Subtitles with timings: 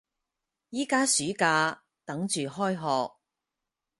[0.71, 3.13] 而家暑假，等住開學